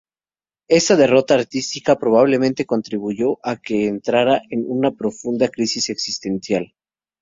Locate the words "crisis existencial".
5.49-6.73